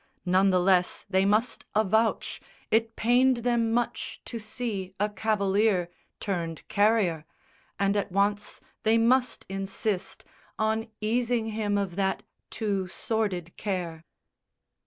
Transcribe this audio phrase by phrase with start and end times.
[0.25, 6.67] None the less they must avouch It pained them much to see a cavalier Turned
[6.67, 7.23] carrier;
[7.77, 10.25] and, at once, they must insist
[10.57, 14.03] On easing him of that too sordid care.